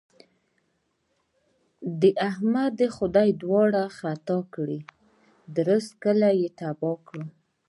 [2.01, 4.79] د احمد دې خدای دواړې خطا کړي؛
[5.57, 7.19] درست کلی يې تباه کړ.